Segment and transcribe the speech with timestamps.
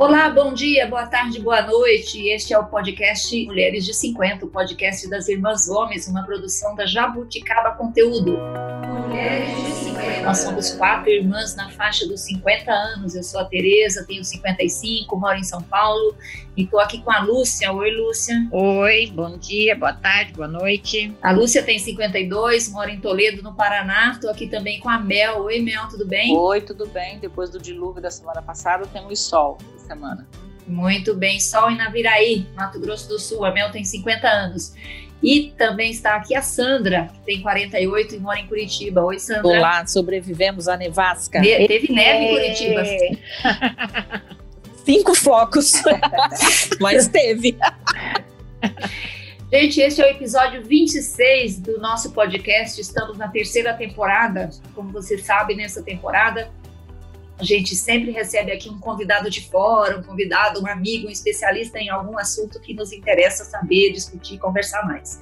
[0.00, 2.26] Olá, bom dia, boa tarde, boa noite.
[2.30, 6.86] Este é o podcast Mulheres de 50, o podcast das Irmãs Gomes, uma produção da
[6.86, 8.38] Jabuticaba Conteúdo.
[8.88, 9.79] Mulheres de 50.
[10.22, 13.14] Nós somos quatro irmãs na faixa dos 50 anos.
[13.14, 16.14] Eu sou a Tereza, tenho 55, moro em São Paulo
[16.56, 17.72] e estou aqui com a Lúcia.
[17.72, 18.46] Oi, Lúcia.
[18.50, 21.14] Oi, bom dia, boa tarde, boa noite.
[21.22, 24.12] A Lúcia tem 52, mora em Toledo, no Paraná.
[24.12, 25.42] Estou aqui também com a Mel.
[25.42, 26.36] Oi, Mel, tudo bem?
[26.36, 27.18] Oi, tudo bem.
[27.18, 29.58] Depois do dilúvio da semana passada, temos sol
[29.90, 30.26] semana.
[30.66, 33.44] Muito bem, Sol em Naviraí, Mato Grosso do Sul.
[33.44, 34.72] A Mel tem 50 anos.
[35.22, 39.04] E também está aqui a Sandra, que tem 48 e mora em Curitiba.
[39.04, 39.46] Oi, Sandra.
[39.46, 41.40] Olá, sobrevivemos a nevasca.
[41.40, 42.82] Ne teve neve em Curitiba.
[44.84, 45.74] Cinco focos,
[46.80, 47.56] mas teve.
[49.52, 52.80] Gente, esse é o episódio 26 do nosso podcast.
[52.80, 54.48] Estamos na terceira temporada.
[54.74, 56.48] Como você sabe, nessa temporada
[57.40, 61.78] a gente sempre recebe aqui um convidado de fora, um convidado, um amigo, um especialista
[61.78, 65.18] em algum assunto que nos interessa saber, discutir, conversar mais.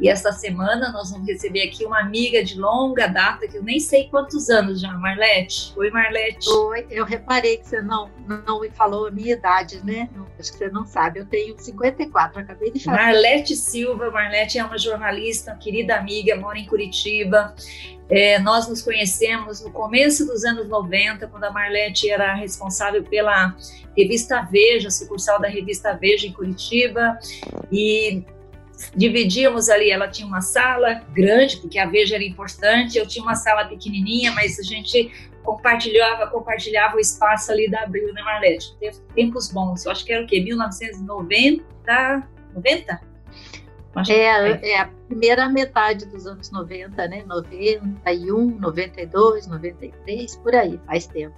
[0.00, 3.78] E esta semana nós vamos receber aqui uma amiga de longa data, que eu nem
[3.78, 5.74] sei quantos anos já, Marlete.
[5.76, 6.48] Oi, Marlete.
[6.48, 8.10] Oi, eu reparei que você não,
[8.46, 10.08] não me falou a minha idade, né?
[10.38, 12.96] Acho que você não sabe, eu tenho 54, acabei de falar.
[12.96, 17.54] Marlete Silva, Marlete é uma jornalista, uma querida amiga, mora em Curitiba.
[18.08, 23.54] É, nós nos conhecemos no começo dos anos 90, quando a Marlete era responsável pela
[23.94, 27.18] revista Veja, sucursal da revista Veja em Curitiba,
[27.70, 28.24] e
[28.94, 33.34] dividíamos ali, ela tinha uma sala grande, porque a Veja era importante, eu tinha uma
[33.34, 38.76] sala pequenininha, mas a gente compartilhava, compartilhava o espaço ali da Abril, né, Marlete?
[39.14, 40.40] Tempos bons, eu acho que era o quê?
[40.40, 42.28] 1990?
[42.54, 43.10] 90?
[44.08, 47.24] É, é a primeira metade dos anos 90, né?
[47.26, 51.34] 91, 92, 93, por aí, faz tempo.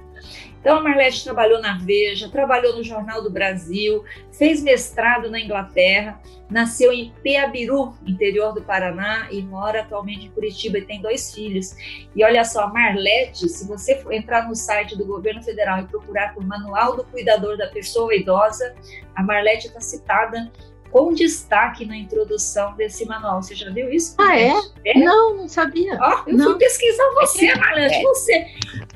[0.61, 6.21] Então, a Marlete trabalhou na Veja, trabalhou no Jornal do Brasil, fez mestrado na Inglaterra,
[6.49, 11.75] nasceu em Peabiru, interior do Paraná, e mora atualmente em Curitiba e tem dois filhos.
[12.15, 16.33] E olha só, Marlete, se você for entrar no site do governo federal e procurar
[16.33, 18.73] por Manual do Cuidador da Pessoa Idosa,
[19.17, 20.53] a Marlete está citada
[20.93, 23.43] com destaque na introdução desse manual.
[23.43, 24.15] Você já viu isso?
[24.19, 24.53] Ah, é?
[24.85, 24.99] é?
[24.99, 25.99] Não, não sabia.
[25.99, 26.51] Ó, eu não.
[26.51, 28.03] fui pesquisar você, Marlete, é.
[28.03, 28.47] você.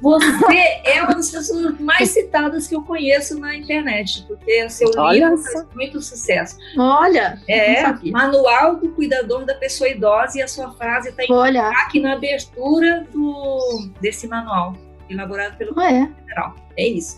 [0.02, 4.90] Você é uma das pessoas mais citadas que eu conheço na internet, porque o seu
[4.98, 6.58] Olha livro faz muito sucesso.
[6.76, 12.00] Olha, é Manual do Cuidador da Pessoa Idosa e a sua frase está em destaque
[12.00, 14.74] na abertura do, desse manual,
[15.09, 16.06] elaborado pelo ah, é?
[16.06, 16.55] Federal.
[16.77, 17.17] É isso.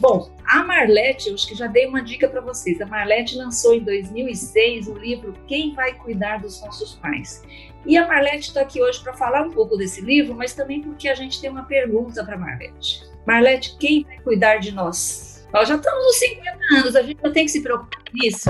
[0.00, 2.80] Bom, a Marlete, eu acho que já dei uma dica para vocês.
[2.80, 7.42] A Marlete lançou em 2006 o livro Quem Vai Cuidar dos Nossos Pais.
[7.84, 11.08] E a Marlete está aqui hoje para falar um pouco desse livro, mas também porque
[11.08, 13.02] a gente tem uma pergunta para Marlete.
[13.26, 15.46] Marlete, quem vai cuidar de nós?
[15.52, 18.48] Nós já estamos nos 50 anos, a gente não tem que se preocupar nisso.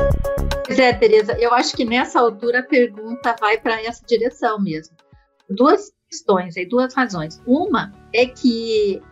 [0.64, 4.96] Pois é, Tereza, eu acho que nessa altura a pergunta vai para essa direção mesmo.
[5.50, 7.42] Duas questões aí, duas razões.
[7.46, 9.02] Uma é que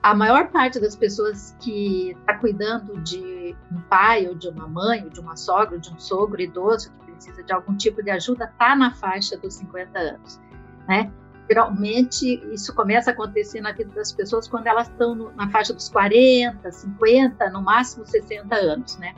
[0.00, 5.02] a maior parte das pessoas que está cuidando de um pai ou de uma mãe,
[5.02, 8.10] ou de uma sogra, ou de um sogro idoso que precisa de algum tipo de
[8.10, 10.40] ajuda, está na faixa dos 50 anos,
[10.86, 11.10] né?
[11.48, 15.88] Geralmente isso começa a acontecer na vida das pessoas quando elas estão na faixa dos
[15.88, 19.14] 40, 50, no máximo 60 anos, né?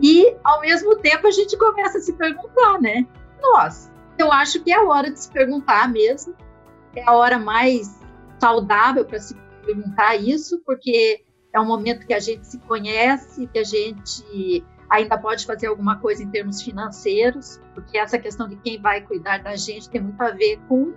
[0.00, 3.06] E ao mesmo tempo a gente começa a se perguntar, né?
[3.40, 6.34] Nós, eu acho que é hora de se perguntar mesmo,
[6.96, 7.98] é a hora mais
[8.40, 9.34] saudável para se
[9.64, 15.16] perguntar isso, porque é um momento que a gente se conhece, que a gente ainda
[15.16, 19.56] pode fazer alguma coisa em termos financeiros, porque essa questão de quem vai cuidar da
[19.56, 20.92] gente tem muito a ver com,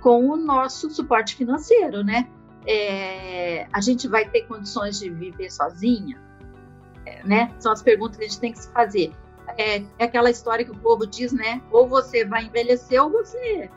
[0.00, 2.28] com o nosso suporte financeiro, né?
[2.66, 6.20] É, a gente vai ter condições de viver sozinha,
[7.06, 7.52] é, né?
[7.58, 9.12] São as perguntas que a gente tem que se fazer.
[9.58, 11.60] É, é aquela história que o povo diz, né?
[11.70, 13.70] Ou você vai envelhecer ou você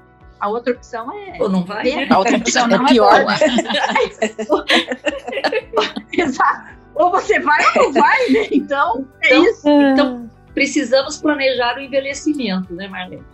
[0.45, 1.37] a outra opção é.
[1.39, 1.83] Ou não vai?
[1.83, 2.07] Né?
[2.09, 3.25] A outra opção é, é pior.
[3.25, 3.35] Né?
[6.13, 6.75] Exato.
[6.93, 8.47] Ou você vai ou não vai, né?
[8.51, 9.69] Então, é então, isso.
[9.69, 13.25] Então, precisamos planejar o envelhecimento, né, Marlene?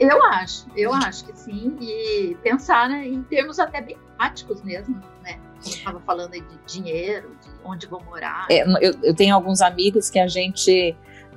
[0.00, 1.76] Eu acho, eu acho que sim.
[1.80, 5.38] E pensar né, em termos até bem práticos mesmo, né?
[5.62, 8.46] Como estava falando aí de dinheiro, de onde vou morar.
[8.50, 10.96] É, eu, eu tenho alguns amigos que a gente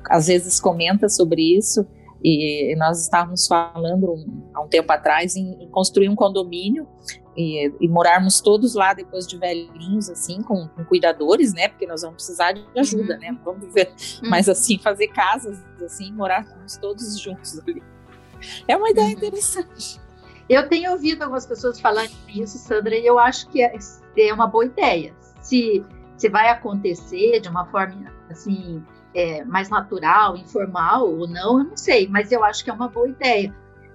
[0.10, 1.86] às vezes comenta sobre isso
[2.24, 6.88] e nós estávamos falando um, há um tempo atrás em, em construir um condomínio
[7.36, 11.70] e, e, morarmos todos lá depois de velhinhos, assim, com, com, cuidadores, né?
[11.70, 13.38] Porque nós vamos precisar de ajuda, né?
[13.44, 13.92] Vamos viver,
[14.22, 14.30] uhum.
[14.30, 17.82] mas assim, fazer casas, assim, morarmos todos juntos ali.
[18.68, 19.14] É uma ideia uhum.
[19.14, 20.00] interessante.
[20.50, 23.74] Eu tenho ouvido algumas pessoas falarem isso, Sandra, e eu acho que é,
[24.18, 25.16] é uma boa ideia.
[25.42, 25.84] Se
[26.18, 28.84] Se vai acontecer de uma forma assim
[29.14, 32.88] é, mais natural, informal ou não, eu não sei, mas eu acho que é uma
[32.88, 33.54] boa ideia.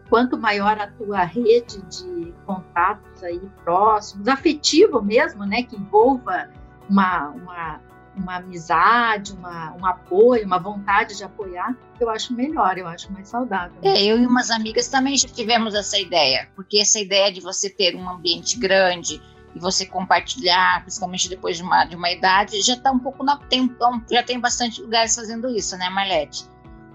[0.08, 6.48] Quanto maior a tua rede de contatos aí próximos, afetivo mesmo, né, que envolva
[6.88, 7.80] uma, uma,
[8.16, 13.28] uma amizade, uma, um apoio, uma vontade de apoiar, eu acho melhor, eu acho mais
[13.28, 13.76] saudável.
[13.82, 17.68] É, eu e umas amigas também já tivemos essa ideia, porque essa ideia de você
[17.68, 19.20] ter um ambiente grande,
[19.56, 23.38] e você compartilhar, principalmente depois de uma, de uma idade, já está um pouco na
[23.38, 23.74] tem,
[24.12, 26.44] já tem bastante lugares fazendo isso, né, Marlete?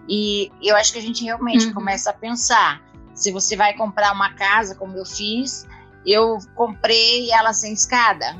[0.08, 1.74] E eu acho que a gente realmente uhum.
[1.74, 2.80] começa a pensar.
[3.16, 5.68] Se você vai comprar uma casa, como eu fiz,
[6.06, 8.40] eu comprei ela sem escada,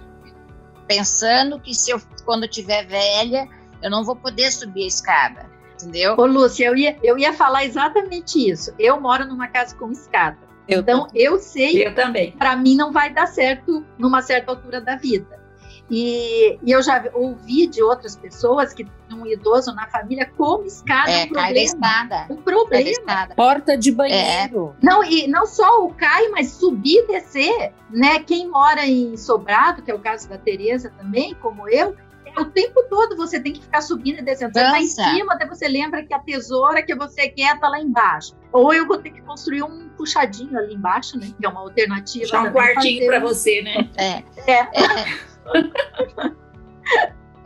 [0.88, 3.50] pensando que se eu quando eu tiver velha,
[3.82, 6.14] eu não vou poder subir a escada, entendeu?
[6.16, 8.72] Ô, Lúcia, eu ia, eu ia falar exatamente isso.
[8.78, 10.51] Eu moro numa casa com escada.
[10.72, 11.22] Eu então, também.
[11.22, 12.32] eu sei, eu também.
[12.32, 15.42] Para mim não vai dar certo numa certa altura da vida.
[15.90, 21.12] E, e, eu já ouvi de outras pessoas que um idoso na família como escada
[21.12, 21.54] é, um problema.
[21.54, 22.26] Cai escada.
[22.30, 23.28] Um problema.
[23.36, 24.74] Porta de banheiro.
[24.82, 24.86] É.
[24.86, 28.20] Não, e não só o cai, mas subir e descer, né?
[28.20, 31.94] Quem mora em Sobrado, que é o caso da Tereza também, como eu,
[32.38, 34.54] o tempo todo você tem que ficar subindo e descendo.
[34.54, 37.80] Você tá em cima, até você lembra que a tesoura que você quer tá lá
[37.80, 38.36] embaixo.
[38.52, 41.32] Ou eu vou ter que construir um puxadinho ali embaixo, né?
[41.40, 42.26] Que é uma alternativa.
[42.26, 43.90] Só um quartinho para você, né?
[43.96, 44.24] É.
[44.52, 44.68] É.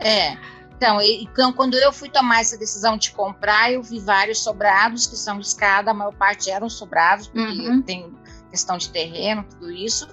[0.00, 0.32] é.
[0.32, 0.56] é.
[0.76, 5.16] Então, então, quando eu fui tomar essa decisão de comprar, eu vi vários sobrados que
[5.16, 7.80] são de escada, a maior parte eram sobrados, porque uhum.
[7.80, 8.14] tem
[8.50, 10.06] questão de terreno, tudo isso.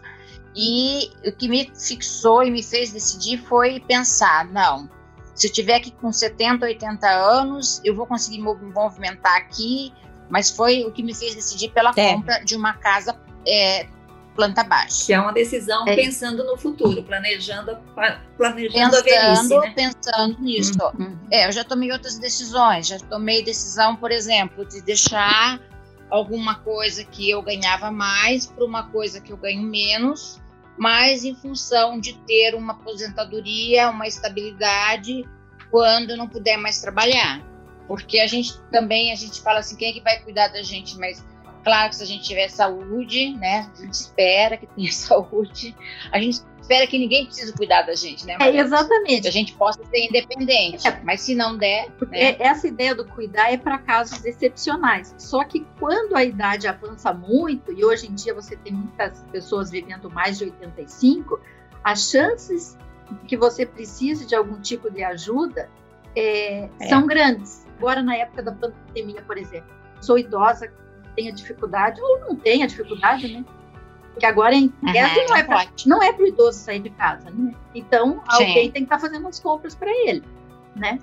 [0.55, 4.89] E o que me fixou e me fez decidir foi pensar: não,
[5.33, 9.93] se eu tiver aqui com 70, 80 anos, eu vou conseguir me movimentar aqui.
[10.29, 12.13] Mas foi o que me fez decidir pela é.
[12.13, 13.15] compra de uma casa
[13.45, 13.87] é,
[14.35, 15.05] planta baixa.
[15.05, 15.95] Que é uma decisão é.
[15.95, 17.77] pensando no futuro, planejando,
[18.37, 19.73] planejando pensando, a velhice, né?
[19.75, 20.73] Pensando nisso.
[20.97, 21.17] Uhum.
[21.31, 22.87] É, eu já tomei outras decisões.
[22.87, 25.59] Já tomei decisão, por exemplo, de deixar
[26.09, 30.41] alguma coisa que eu ganhava mais para uma coisa que eu ganho menos
[30.77, 35.23] mas em função de ter uma aposentadoria, uma estabilidade
[35.69, 37.41] quando não puder mais trabalhar.
[37.87, 40.97] Porque a gente também, a gente fala assim, quem é que vai cuidar da gente?
[40.97, 41.23] Mas
[41.63, 43.69] claro que se a gente tiver saúde, né?
[43.73, 45.75] A gente espera que tenha saúde.
[46.11, 48.37] A gente espera que ninguém precise cuidar da gente, né?
[48.39, 49.23] É, exatamente.
[49.23, 50.87] Que a gente possa ser independente.
[50.87, 51.01] É.
[51.03, 51.89] Mas se não der.
[52.09, 52.37] Né?
[52.39, 55.13] Essa ideia do cuidar é para casos excepcionais.
[55.17, 59.69] Só que quando a idade avança muito, e hoje em dia você tem muitas pessoas
[59.69, 61.39] vivendo mais de 85,
[61.83, 62.77] as chances
[63.27, 65.69] que você precise de algum tipo de ajuda
[66.15, 66.87] é, é.
[66.87, 67.67] são grandes.
[67.77, 69.69] Agora, na época da pandemia, por exemplo,
[69.99, 70.71] sou idosa,
[71.13, 73.43] tenho dificuldade, ou não tenha dificuldade, né?
[74.13, 74.93] Porque agora em uhum,
[75.27, 77.53] não, é pra, não é para o idoso sair de casa, né?
[77.73, 78.43] Então, Sim.
[78.43, 80.23] alguém tem que estar tá fazendo as compras para ele,
[80.75, 80.99] né?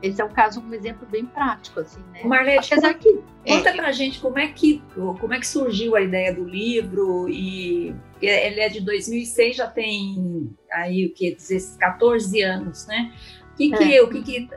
[0.00, 2.22] Esse é um caso, um exemplo bem prático, assim, né?
[2.24, 6.00] Marlete, Apesar que, conta é, pra gente como é, que, como é que surgiu a
[6.00, 11.36] ideia do livro e ele é de 2006, já tem aí o que,
[11.78, 13.12] 14 anos, né?
[13.58, 14.02] Que que é.
[14.02, 14.48] o que que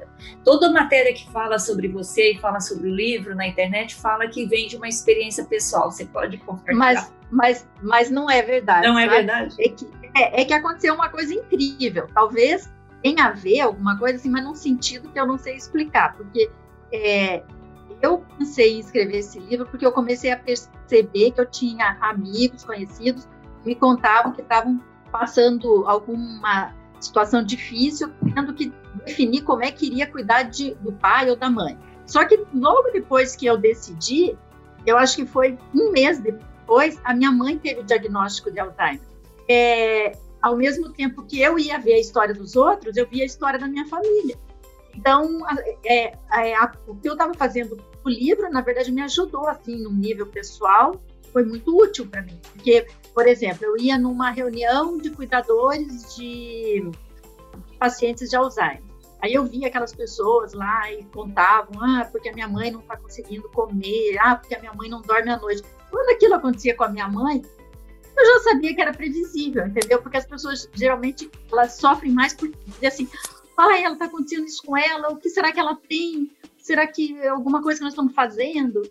[0.43, 4.45] toda matéria que fala sobre você e fala sobre o livro na internet fala que
[4.45, 5.91] vem de uma experiência pessoal.
[5.91, 6.77] Você pode compartilhar?
[6.77, 8.87] Mas, mas, mas não é verdade.
[8.87, 9.55] Não é verdade.
[9.59, 12.07] É que, é, é que aconteceu uma coisa incrível.
[12.13, 12.71] Talvez
[13.01, 16.49] tenha a ver alguma coisa assim, mas num sentido que eu não sei explicar, porque
[16.93, 17.41] é,
[18.01, 22.63] eu pensei em escrever esse livro porque eu comecei a perceber que eu tinha amigos,
[22.63, 23.27] conhecidos,
[23.61, 24.79] que me contavam que estavam
[25.11, 28.71] passando alguma situação difícil, tendo que
[29.05, 31.77] definir como é que iria cuidar de, do pai ou da mãe.
[32.05, 34.37] Só que logo depois que eu decidi,
[34.85, 39.01] eu acho que foi um mês depois, a minha mãe teve o diagnóstico de Alzheimer.
[39.49, 43.25] É, ao mesmo tempo que eu ia ver a história dos outros, eu via a
[43.25, 44.37] história da minha família.
[44.95, 45.39] Então,
[45.85, 49.81] é, é, a, o que eu estava fazendo o livro, na verdade, me ajudou, assim,
[49.83, 52.39] no nível pessoal, foi muito útil para mim.
[52.53, 56.89] Porque, por exemplo, eu ia numa reunião de cuidadores de
[57.77, 58.83] pacientes de Alzheimer.
[59.21, 62.97] Aí eu via aquelas pessoas lá e contavam, ah, porque a minha mãe não está
[62.97, 65.61] conseguindo comer, ah, porque a minha mãe não dorme à noite.
[65.91, 67.43] Quando aquilo acontecia com a minha mãe,
[68.17, 70.01] eu já sabia que era previsível, entendeu?
[70.01, 73.07] Porque as pessoas geralmente elas sofrem mais por dizer assim,
[73.57, 76.31] ah, ela está acontecendo isso com ela, o que será que ela tem?
[76.57, 78.81] Será que é alguma coisa que nós estamos fazendo?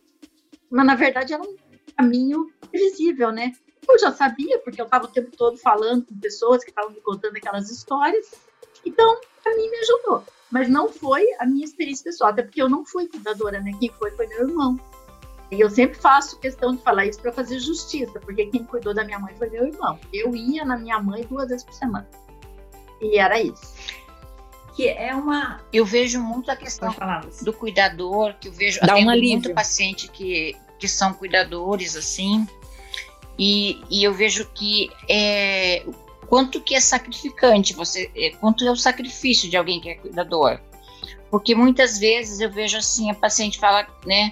[0.71, 1.57] Mas na verdade era um
[1.97, 3.53] caminho previsível, né?
[3.91, 7.01] Eu já sabia, porque eu estava o tempo todo falando com pessoas que estavam me
[7.01, 8.35] contando aquelas histórias.
[8.85, 10.25] Então, para mim, me ajudou.
[10.51, 13.73] Mas não foi a minha experiência pessoal, até porque eu não fui cuidadora, né?
[13.79, 14.79] Quem foi foi meu irmão.
[15.51, 19.05] E eu sempre faço questão de falar isso para fazer justiça, porque quem cuidou da
[19.05, 19.99] minha mãe foi meu irmão.
[20.13, 22.09] Eu ia na minha mãe duas vezes por semana.
[23.01, 23.75] E era isso.
[24.77, 25.61] que é uma.
[25.73, 26.95] Eu vejo muito a questão
[27.43, 32.47] do cuidador, que eu vejo Dá um muito paciente que, que são cuidadores, assim,
[33.43, 35.83] e, e eu vejo que é,
[36.29, 40.61] quanto que é sacrificante você, é, quanto é o sacrifício de alguém que é cuidador.
[41.31, 44.31] Porque muitas vezes eu vejo assim, a paciente fala, né,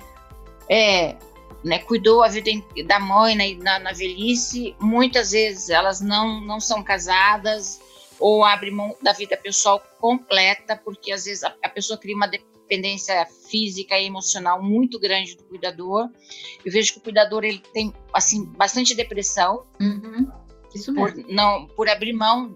[0.68, 1.16] é,
[1.64, 2.50] né, cuidou a vida
[2.86, 7.80] da mãe na, na, na velhice, muitas vezes elas não, não são casadas
[8.20, 12.28] ou abrem mão da vida pessoal completa, porque às vezes a, a pessoa cria uma
[12.68, 16.10] dependência física e emocional muito grande do cuidador.
[16.64, 20.30] Eu vejo que o cuidador ele tem assim bastante depressão Uhum.
[20.75, 21.32] Isso por mesmo.
[21.32, 22.54] não por abrir mão,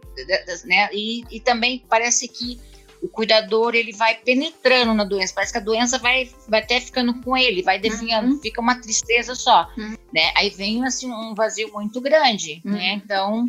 [0.67, 0.91] né?
[0.93, 2.61] E, e também parece que
[3.01, 7.21] o cuidador ele vai penetrando na doença, parece que a doença vai, vai até ficando
[7.23, 8.41] com ele, vai definhando, Uhum.
[8.41, 9.97] fica uma tristeza só, Uhum.
[10.13, 10.31] né?
[10.37, 12.73] Aí vem assim um vazio muito grande, Uhum.
[12.73, 12.93] né?
[13.03, 13.47] Então,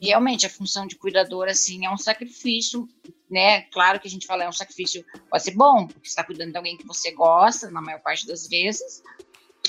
[0.00, 2.88] realmente a função de cuidador assim é um sacrifício,
[3.30, 3.62] né?
[3.62, 6.52] Claro que a gente fala é um sacrifício pode ser bom, porque você está cuidando
[6.52, 9.02] de alguém que você gosta, na maior parte das vezes,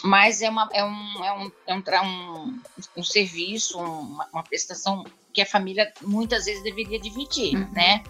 [0.04, 2.62] mas é, uma, é, um, é, um, é um, um,
[2.98, 7.72] um serviço, uma, uma prestação que a família muitas vezes deveria dividir, Uhum.
[7.72, 8.04] né?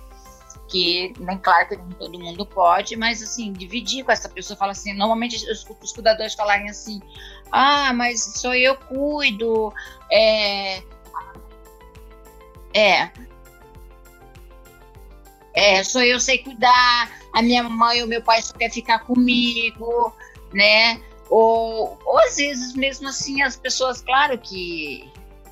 [0.70, 4.94] Que, nem claro que todo mundo pode, mas assim, dividir com essa pessoa, fala assim,
[4.94, 7.02] normalmente eu escuto os cuidadores falarem assim,
[7.52, 9.74] ah, mas só eu cuido,
[10.10, 10.82] é...
[12.74, 13.10] É,
[15.54, 20.16] é, só eu sei cuidar, a minha mãe ou meu pai só quer ficar comigo,
[20.54, 21.02] né?
[21.30, 25.10] Ou, ou às vezes, mesmo assim, as pessoas, claro que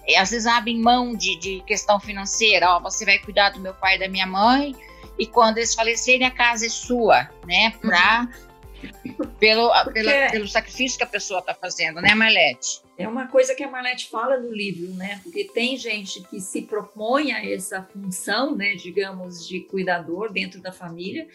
[0.08, 3.74] é, às vezes abrem mão de, de questão financeira, ó, você vai cuidar do meu
[3.74, 4.76] pai e da minha mãe,
[5.18, 7.72] e quando eles falecerem, a casa é sua, né?
[7.82, 8.28] Pra,
[9.40, 12.82] pelo, Porque- pelo, pelo sacrifício que a pessoa está fazendo, né, Marlete?
[12.98, 15.20] É uma coisa que a Marlete fala no livro, né?
[15.24, 20.72] Porque tem gente que se propõe a essa função, né, digamos, de cuidador dentro da
[20.72, 21.28] família,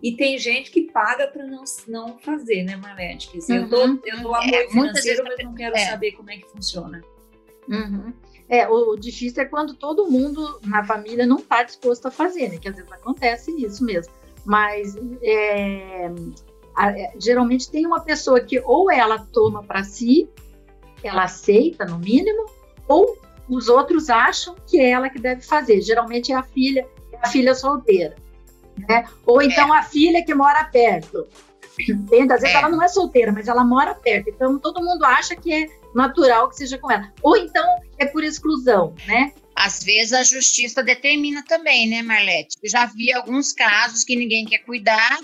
[0.00, 3.30] e tem gente que paga para não, não fazer, né, Marlete?
[3.30, 4.00] Quer dizer, eu, dou, Uhum.
[4.04, 5.86] eu dou É, apoio muitas financeiro, mas não quero é.
[5.86, 7.02] saber como é que funciona.
[7.68, 8.12] Uhum.
[8.48, 12.56] É, o difícil é quando todo mundo na família não está disposto a fazer, né?
[12.58, 14.12] Que às vezes acontece isso mesmo.
[14.46, 16.12] Mas é, é,
[17.18, 20.28] geralmente tem uma pessoa que ou ela toma para si,
[21.02, 22.46] ela aceita no mínimo,
[22.86, 23.18] ou
[23.48, 25.80] os outros acham que é ela que deve fazer.
[25.80, 28.16] Geralmente é a filha, é a filha solteira,
[28.88, 29.04] né?
[29.26, 31.26] Ou então a filha que mora perto.
[31.80, 32.32] Entende?
[32.32, 32.58] Às vezes É.
[32.58, 34.28] ela não é solteira, mas ela mora perto.
[34.30, 37.12] Então todo mundo acha que é natural que seja com ela.
[37.22, 37.64] Ou então
[37.98, 39.32] é por exclusão, né?
[39.54, 42.56] Às vezes a justiça determina também, né, Marlete?
[42.62, 45.18] Eu já vi alguns casos que ninguém quer cuidar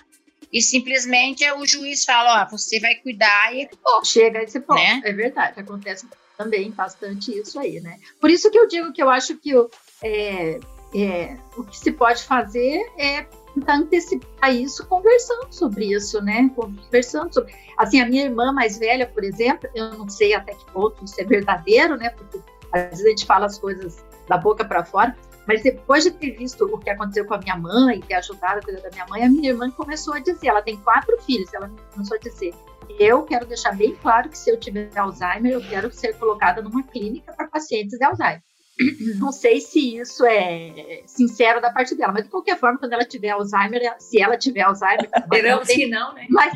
[0.55, 4.05] e simplesmente o juiz fala, ó, você vai cuidar e acabou.
[4.05, 4.79] Chega a esse ponto.
[4.79, 5.03] Né?
[5.05, 6.07] É verdade, acontece
[6.39, 7.99] também bastante isso aí, né?
[8.21, 9.69] Por isso que eu digo que eu acho que o,
[10.01, 10.61] é,
[10.95, 16.49] é, o que se pode fazer é tentar antecipar isso conversando sobre isso, né?
[16.55, 17.53] Conversando sobre.
[17.77, 21.21] Assim, a minha irmã mais velha, por exemplo, eu não sei até que ponto isso
[21.21, 22.11] é verdadeiro, né?
[22.11, 22.39] Porque
[22.73, 26.33] às vezes a gente fala as coisas da boca para fora, mas depois de ter
[26.33, 29.25] visto o que aconteceu com a minha mãe, ter ajudado a cuidar da minha mãe,
[29.25, 32.55] a minha irmã começou a dizer, ela tem quatro filhos, ela começou a dizer,
[32.99, 36.83] eu quero deixar bem claro que se eu tiver Alzheimer, eu quero ser colocada numa
[36.83, 38.43] clínica para pacientes de Alzheimer.
[39.19, 43.05] Não sei se isso é sincero da parte dela, mas de qualquer forma, quando ela
[43.05, 46.27] tiver Alzheimer, se ela tiver Alzheimer, Esperamos que não, né?
[46.31, 46.53] mas,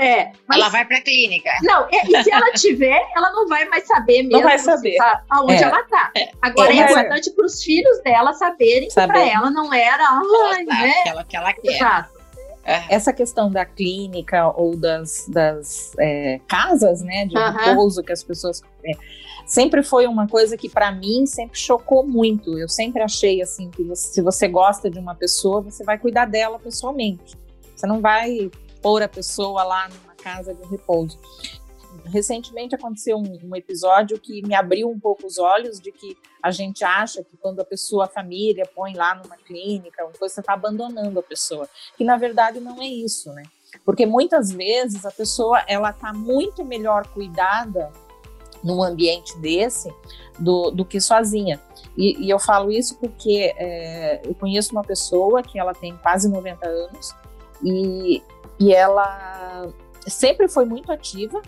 [0.00, 1.50] é, mas Ela vai para a clínica.
[1.62, 4.96] não, é, e se ela tiver, ela não vai mais saber mesmo Não vai saber.
[4.96, 5.62] sa- aonde É.
[5.62, 6.12] ela tá.
[6.42, 9.12] Agora É, é, importante para os filhos dela saberem que Saber.
[9.12, 10.92] para ela não era, ai, Ela, né?
[11.02, 11.72] que, ela, que ela quer.
[11.76, 12.18] Exato.
[12.64, 12.82] É.
[12.94, 17.56] essa questão da clínica ou das, das é, casas, né, de Aham.
[17.70, 18.90] repouso que as pessoas é,
[19.46, 22.58] sempre foi uma coisa que para mim sempre chocou muito.
[22.58, 26.26] Eu sempre achei assim que você- se você gosta de uma pessoa, você vai cuidar
[26.26, 27.38] dela pessoalmente.
[27.74, 28.50] Você não vai
[28.82, 31.18] pôr a pessoa lá numa casa de repouso.
[32.06, 36.50] Recentemente aconteceu um, um episódio que me abriu um pouco os olhos de que a
[36.50, 40.40] gente acha que quando a pessoa, a família, põe lá numa clínica, uma coisa, você
[40.40, 43.42] está abandonando a pessoa que na verdade não é isso, né?
[43.84, 47.92] Porque muitas vezes a pessoa ela está muito melhor cuidada
[48.62, 49.92] num ambiente desse
[50.38, 51.60] do, do que sozinha.
[51.96, 56.28] E, e eu falo isso porque é, eu conheço uma pessoa que ela tem quase
[56.28, 57.14] 90 anos
[57.62, 58.22] e,
[58.58, 59.68] e ela
[60.06, 61.40] sempre foi muito ativa,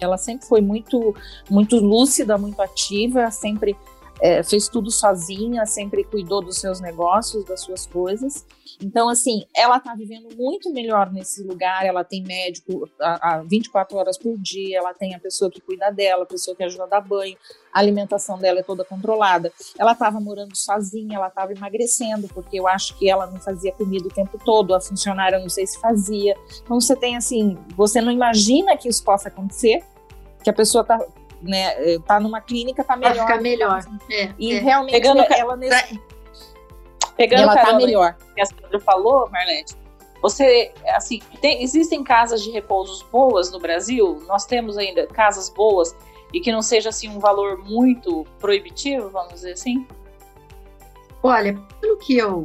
[0.00, 1.14] ela sempre foi muito,
[1.48, 3.76] muito lúcida, muito ativa, sempre
[4.20, 8.44] é, fez tudo sozinha, sempre cuidou dos seus negócios, das suas coisas.
[8.82, 11.84] Então, assim, ela está vivendo muito melhor nesse lugar.
[11.84, 15.90] Ela tem médico a, a 24 horas por dia, ela tem a pessoa que cuida
[15.90, 17.36] dela, a pessoa que ajuda a dar banho,
[17.72, 19.52] a alimentação dela é toda controlada.
[19.78, 24.06] Ela estava morando sozinha, ela estava emagrecendo, porque eu acho que ela não fazia comida
[24.06, 26.34] o tempo todo, a funcionária não sei se fazia.
[26.62, 29.84] Então, você tem assim, você não imagina que isso possa acontecer,
[30.42, 30.98] que a pessoa está
[31.42, 33.14] né, tá numa clínica, tá melhor.
[33.16, 33.80] Vai ficar melhor.
[34.10, 34.58] É, e é.
[34.60, 36.00] realmente Pegando- ela nesse,
[37.16, 38.16] Pegando ela tá carona melhor.
[38.34, 39.74] que a Sandra falou, Marlete,
[40.22, 44.22] você, assim, tem- existem casas de repousos boas no Brasil?
[44.26, 45.94] Nós temos ainda casas boas
[46.32, 49.86] e que não seja, assim, um valor muito proibitivo, vamos dizer assim?
[51.22, 52.44] Olha, pelo que eu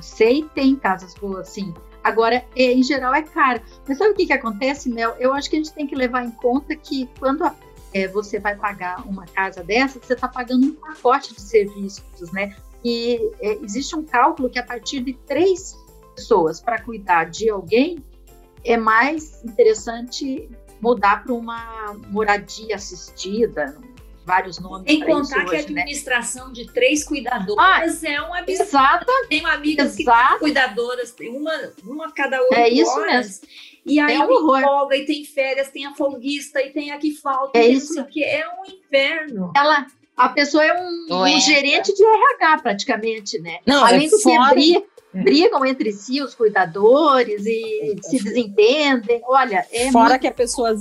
[0.00, 1.72] sei, tem casas boas, sim.
[2.02, 3.60] Agora, é, em geral, é caro.
[3.86, 5.14] Mas sabe o que, que acontece, Mel?
[5.18, 7.54] Eu acho que a gente tem que levar em conta que quando a-
[7.96, 12.54] é, você vai pagar uma casa dessa, você está pagando um pacote de serviços, né?
[12.84, 15.74] E é, existe um cálculo que a partir de três
[16.14, 18.04] pessoas para cuidar de alguém,
[18.62, 20.46] é mais interessante
[20.78, 23.78] mudar para uma moradia assistida,
[24.26, 25.80] vários nomes isso contar que a hoje, né?
[25.80, 28.62] administração de três cuidadoras é um absurdo.
[28.62, 30.40] Exato, Tenho amigas que exato.
[30.40, 33.40] cuidadoras, tem uma, uma a cada oito É isso horas.
[33.86, 36.98] E aí É um tem folga, e tem férias, tem a folguista, e tem a
[36.98, 38.04] que falta, É e isso.
[38.06, 38.22] quê.
[38.24, 39.52] É um inferno.
[39.56, 41.46] ela, a pessoa é um, um Doença.
[41.46, 43.58] gerente de RH praticamente, né?
[43.66, 49.22] Não, Além é do que fora- bri- brigam entre si os cuidadores e se desentendem.
[49.26, 50.20] Olha, é Fora muito...
[50.22, 50.74] que a pessoa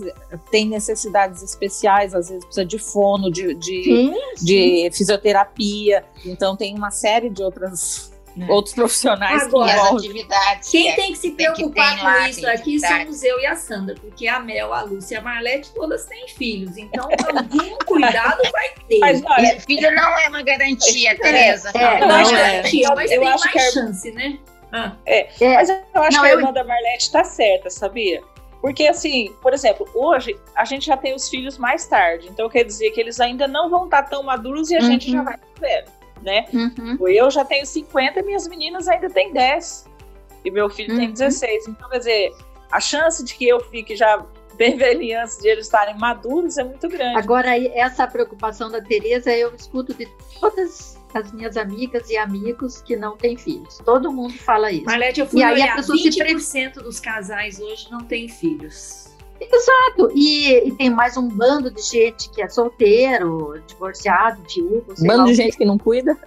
[0.51, 6.75] tem necessidades especiais, às vezes precisa de fono, de, de, Sim, de fisioterapia, então tem
[6.75, 8.14] uma série de outras, É.
[8.49, 10.09] outros profissionais Agora, que as envolvem.
[10.09, 10.69] atividades.
[10.69, 13.45] Quem que- tem que se que preocupar ter com lá, isso aqui somos eu e
[13.45, 16.77] a Sandra, porque a Mel, a Lúcia e a Marlete todas têm filhos.
[16.77, 18.99] Então, algum cuidado vai ter.
[18.99, 21.71] Mas, olha, É, filho não é uma garantia, Tereza.
[21.73, 22.31] é, não, não, é é.
[22.31, 24.39] garantia, mas Eu tem acho mais que a- chance, né?
[24.71, 28.21] Ah, é, Mas eu acho Não, que a eu- irmã da Marlete tá certa, sabia?
[28.61, 32.27] Porque, assim, por exemplo, hoje a gente já tem os filhos mais tarde.
[32.29, 35.13] Então, quer dizer que eles ainda não vão estar tão maduros e a gente Uhum.
[35.17, 35.91] já vai vendo,
[36.25, 36.45] né?
[36.51, 39.85] uhum, Eu já tenho 50 e minhas meninas ainda têm 10.
[40.43, 41.13] E meu filho tem Uhum.
[41.13, 41.67] 16.
[41.67, 42.33] Então, quer dizer,
[42.71, 44.25] a chance de que eu fique já
[44.57, 47.17] bem velhinha antes de eles estarem maduros é muito grande.
[47.17, 50.07] Agora, essa preocupação da Tereza, eu escuto de
[50.39, 53.77] todas as minhas amigas e amigos que não têm filhos.
[53.85, 54.85] Todo mundo fala isso.
[54.85, 59.04] Marlete, eu fui E aí a pessoa se 20% dos casais hoje não têm filhos.
[59.39, 60.11] Exato.
[60.13, 65.33] E, e tem mais um bando de gente que é solteiro, divorciado, viúvo, Bando de
[65.35, 66.17] gente que não cuida.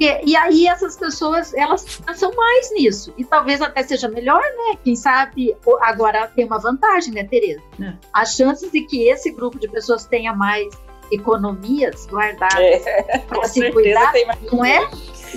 [0.00, 3.12] E, e aí essas pessoas, elas pensam mais nisso.
[3.18, 4.78] E talvez até seja melhor, né?
[4.82, 7.60] Quem sabe, agora tem uma vantagem, né, Tereza?
[7.80, 7.92] É.
[8.12, 10.68] As chances de que esse grupo de pessoas tenha mais
[11.12, 14.40] economias guardadas É, para se cuidar, tem mais.
[14.50, 14.88] não é?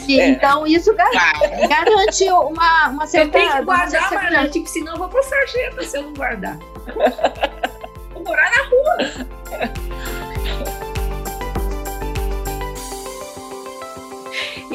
[0.08, 0.30] E, É.
[0.30, 1.68] Então isso gar- Claro.
[1.70, 3.32] garante uma, uma certa...
[3.38, 6.14] tem que uma guardar, certa- Marlete, que senão eu vou pra sarjeta se eu não
[6.14, 6.58] guardar.
[8.14, 9.26] Vou morar na rua.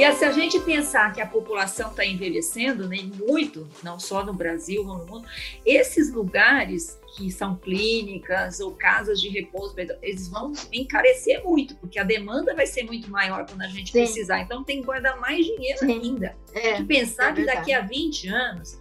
[0.01, 4.33] E se a gente pensar que a população está envelhecendo, né, muito, não só no
[4.33, 5.29] Brasil, no mundo,
[5.65, 12.03] esses lugares que são clínicas ou casas de repouso, eles vão encarecer muito, porque a
[12.03, 13.99] demanda vai ser muito maior quando a gente Sim.
[13.99, 14.41] precisar.
[14.41, 16.01] Então tem que guardar mais dinheiro Sim.
[16.01, 16.35] ainda.
[16.55, 18.79] É, E pensar é que daqui a 20 anos,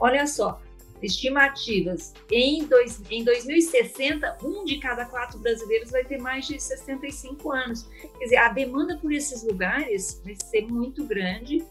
[0.00, 0.58] olha só,
[1.02, 7.52] estimativas, em, dois, em 2060, um de cada quatro brasileiros vai ter mais de 65
[7.52, 7.88] anos.
[8.18, 11.64] Quer dizer, a demanda por esses lugares vai ser muito grande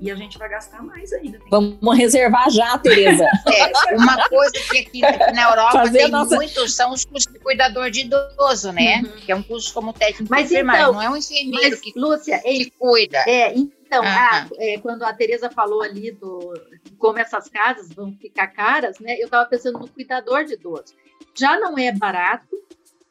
[0.00, 1.38] e a gente vai gastar mais ainda.
[1.50, 3.24] Vamos reservar já, Tereza.
[3.48, 7.04] É, uma coisa que aqui, aqui na Europa Fazer a tem nossa- muito são os
[7.04, 9.02] cursos de cuidador de idoso, né?
[9.04, 9.12] Uhum.
[9.20, 11.80] Que é um curso como técnico Mas de enfermagem, então, não é um enfermeiro Mas,
[11.80, 13.18] que, Lúcia, que cuida.
[13.26, 16.52] É, então, Ah, ah, é, quando a Tereza falou ali do
[16.84, 19.16] de como essas casas vão ficar caras, né?
[19.18, 20.94] Eu estava pensando no cuidador de idoso.
[21.34, 22.56] Já não é barato,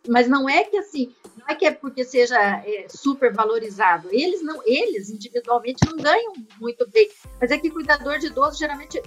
[0.07, 1.13] mas não é que assim,
[1.47, 4.09] não é que é porque seja é, super valorizado.
[4.11, 7.09] Eles não, eles individualmente não ganham muito bem.
[7.39, 9.01] Mas é que cuidador de idoso geralmente,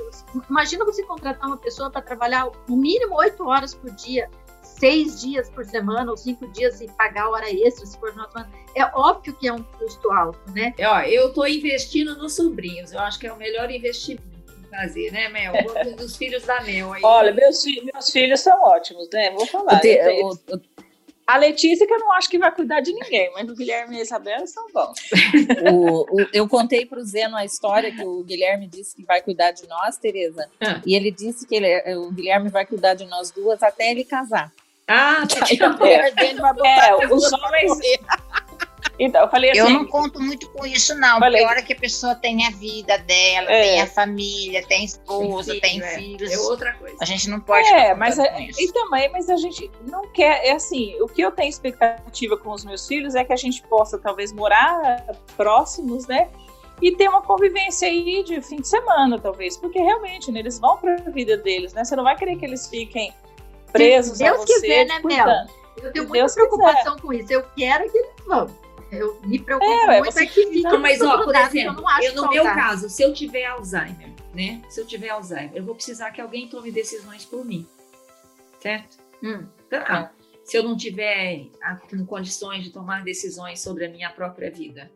[0.48, 4.28] imagina você contratar uma pessoa para trabalhar no mínimo oito horas por dia.
[4.62, 8.50] Seis dias por semana ou cinco dias e pagar hora extra se for no semana.
[8.74, 10.72] É óbvio que é um custo alto, né?
[10.78, 12.90] É, Ó, eu estou investindo nos sobrinhos.
[12.92, 14.22] Eu acho que é o melhor investimento
[14.70, 15.52] fazer, né, Mel?
[15.98, 17.02] Dos filhos da Mel aí.
[17.04, 19.30] Olha, meus, meus filhos são ótimos, né?
[19.32, 19.80] Vou falar.
[19.80, 20.60] Te- Eu tenho- o- o-
[21.32, 23.98] A Letícia, que eu não acho que vai cuidar de ninguém, mas o Guilherme e
[24.00, 24.98] a Isabela são bons.
[25.72, 29.20] o- o- eu contei para o Zeno a história que o Guilherme disse que vai
[29.22, 30.48] cuidar de nós, Tereza.
[30.60, 30.80] Ah.
[30.84, 34.52] E ele disse que ele- o Guilherme vai cuidar de nós duas até ele casar.
[34.88, 35.46] Ah, tá.
[36.66, 37.78] É, as os homens-.
[39.00, 39.60] Então, eu falei assim.
[39.60, 41.18] Eu não conto muito com isso, não.
[41.18, 43.62] Falei, porque a hora que a pessoa tem a vida dela, é.
[43.62, 45.94] tem a família, tem esposa, tem, filho, tem é.
[45.94, 46.32] filhos.
[46.32, 46.96] É outra coisa.
[47.00, 47.66] A gente não pode.
[47.66, 50.44] É, mas é, e também, mas a gente não quer.
[50.44, 53.62] É assim, o que eu tenho expectativa com os meus filhos é que a gente
[53.62, 55.02] possa talvez morar
[55.34, 56.28] próximos, né?
[56.82, 60.76] E ter uma convivência aí de fim de semana, talvez, porque realmente né, eles vão
[60.76, 61.84] para a vida deles, né?
[61.84, 63.14] Você não vai querer que eles fiquem
[63.72, 64.52] presos Se Deus a você.
[64.60, 65.26] quiser, né, Mel?
[65.82, 67.00] Eu tenho muita Deus preocupação quiser.
[67.00, 67.32] com isso.
[67.32, 68.59] Eu quero que eles vão.
[68.90, 72.28] Eu me preocupo é, muito é que fica Mas, ó, por exemplo, eu, eu no
[72.28, 74.60] meu caso, se eu tiver Alzheimer, né?
[74.68, 77.66] Se eu tiver Alzheimer, eu vou precisar que alguém tome decisões por mim.
[78.60, 78.98] Certo?
[79.22, 79.46] Hum.
[79.66, 80.10] Então, ah,
[80.44, 81.46] se eu não tiver
[81.88, 84.90] com condições de tomar decisões sobre a minha própria vida,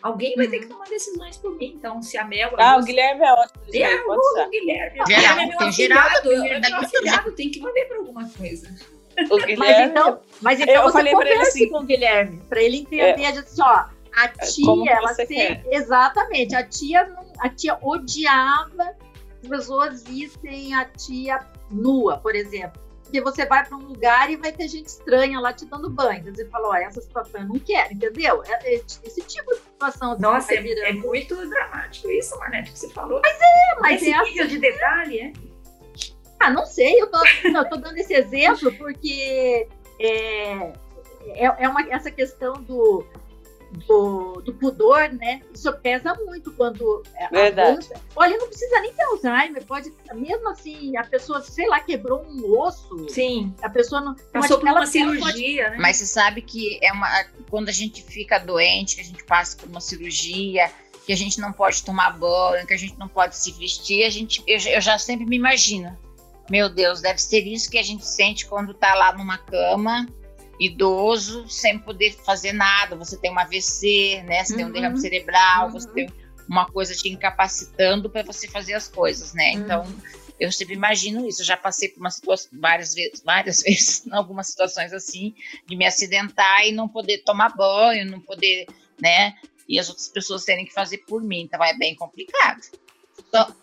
[0.00, 0.72] alguém vai ter que uhum.
[0.72, 1.74] tomar decisões por mim.
[1.76, 2.52] Então, se a Mel.
[2.58, 3.64] Ah, o Guilherme é ótimo.
[3.74, 5.00] É, o Guilherme.
[5.00, 6.32] O Guilherme é meu afilhado.
[6.32, 8.00] É meu afilhado, tem que valer para
[9.18, 9.56] alguma coisa.
[9.58, 13.22] Mas então, mas então eu você falei converse assim, com o Guilherme, para ele entender,
[13.22, 18.94] é, só, a é, tia, ela se, exatamente, a tia, a tia odiava
[19.42, 22.80] as pessoas vissem a tia nua, por exemplo.
[23.02, 26.20] Porque você vai para um lugar e vai ter gente estranha lá te dando banho.
[26.20, 28.42] Então você fala, ó, essa situação eu não quero, entendeu?
[28.46, 30.16] É, é esse tipo de situação.
[30.18, 33.20] Nossa, é, é, muito dramático isso, Marnete, que você falou.
[33.22, 34.54] Mas é, mas Esse é nível assim.
[34.54, 35.32] de detalhe, é?
[36.42, 37.18] Ah, não sei, eu tô,
[37.52, 39.68] não, eu tô dando esse exemplo porque
[40.00, 40.52] é,
[41.34, 43.06] é, é uma, essa questão do,
[43.86, 45.40] do, do, pudor, né?
[45.54, 47.70] Isso pesa muito quando Verdade.
[47.70, 47.94] avança.
[48.16, 52.58] Olha, não precisa nem ter Alzheimer, pode, mesmo assim, a pessoa, sei lá, quebrou um
[52.58, 53.08] osso.
[53.08, 53.54] Sim.
[53.62, 54.16] A pessoa não.
[54.32, 55.76] Passou por uma cirurgia, pode...
[55.76, 55.76] né?
[55.78, 57.08] Mas você sabe que é uma.
[57.48, 60.68] Quando a gente fica doente, que a gente passa por uma cirurgia,
[61.06, 64.10] que a gente não pode tomar banho, que a gente não pode se vestir, a
[64.10, 65.96] gente, eu, eu já sempre me imagino
[66.50, 70.06] meu Deus, deve ser isso que a gente sente quando tá lá numa cama,
[70.58, 72.96] idoso, sem poder fazer nada.
[72.96, 74.44] Você tem uma AVC, né?
[74.44, 74.56] Você uhum.
[74.58, 75.00] tem um derrame uhum.
[75.00, 75.72] cerebral, uhum.
[75.72, 76.08] você tem
[76.48, 79.52] uma coisa te incapacitando para você fazer as coisas, né?
[79.54, 79.60] Uhum.
[79.60, 79.96] Então,
[80.38, 81.42] eu sempre imagino isso.
[81.42, 85.34] Eu já passei por uma situação várias vezes, várias vezes, em algumas situações assim,
[85.66, 88.66] de me acidentar e não poder tomar banho, não poder,
[89.00, 89.34] né?
[89.68, 91.42] E as outras pessoas terem que fazer por mim.
[91.42, 92.60] Então é bem complicado.
[93.28, 93.54] Então,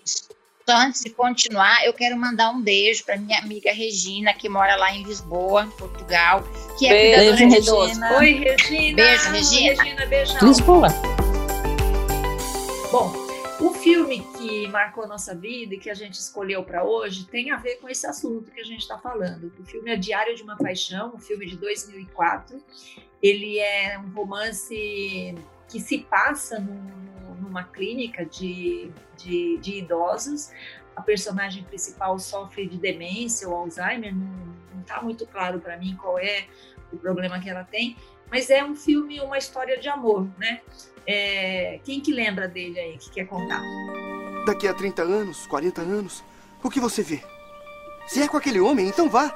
[0.74, 4.92] antes de continuar, eu quero mandar um beijo para minha amiga Regina, que mora lá
[4.92, 6.44] em Lisboa, Portugal,
[6.78, 8.18] que é beijo, Regina.
[8.18, 8.96] Oi, Regina.
[8.96, 9.84] Beijo, Regina.
[9.84, 10.48] Regina, beijão.
[10.48, 10.88] Lisboa.
[12.92, 13.14] Bom,
[13.60, 17.52] o filme que marcou a nossa vida e que a gente escolheu para hoje tem
[17.52, 19.52] a ver com esse assunto que a gente está falando.
[19.60, 22.64] O filme é Diário de uma Paixão, um filme de 2004.
[23.22, 25.36] Ele é um romance
[25.68, 27.09] que se passa num,
[27.50, 30.52] numa clínica de, de, de, idosos.
[30.96, 36.20] A personagem principal sofre de demência ou Alzheimer, não está muito claro para mim qual
[36.20, 36.46] é
[36.92, 37.98] o problema que ela tem,
[38.32, 40.62] mas é um filme, uma história de amor, né?
[41.06, 43.62] É, quem que lembra dele aí, que quer contar?
[44.46, 46.24] Daqui a 30 anos, 40 anos,
[46.64, 47.22] o que você vê?
[48.08, 49.34] Se é com aquele homem, então vá.